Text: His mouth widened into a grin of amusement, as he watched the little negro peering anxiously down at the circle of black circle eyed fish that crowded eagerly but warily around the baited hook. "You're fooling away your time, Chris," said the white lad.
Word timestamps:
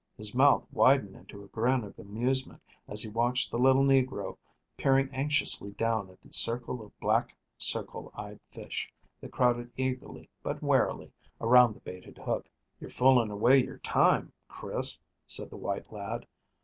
His 0.17 0.33
mouth 0.33 0.65
widened 0.71 1.15
into 1.15 1.43
a 1.43 1.47
grin 1.49 1.83
of 1.83 1.99
amusement, 1.99 2.59
as 2.87 3.03
he 3.03 3.07
watched 3.07 3.51
the 3.51 3.59
little 3.59 3.83
negro 3.83 4.35
peering 4.75 5.11
anxiously 5.13 5.73
down 5.73 6.09
at 6.09 6.19
the 6.23 6.31
circle 6.33 6.81
of 6.81 6.99
black 6.99 7.37
circle 7.59 8.11
eyed 8.15 8.39
fish 8.49 8.91
that 9.19 9.31
crowded 9.31 9.71
eagerly 9.77 10.27
but 10.41 10.63
warily 10.63 11.11
around 11.39 11.73
the 11.75 11.81
baited 11.81 12.17
hook. 12.17 12.49
"You're 12.79 12.89
fooling 12.89 13.29
away 13.29 13.63
your 13.63 13.77
time, 13.77 14.33
Chris," 14.47 14.99
said 15.27 15.51
the 15.51 15.55
white 15.57 15.91
lad. 15.93 16.25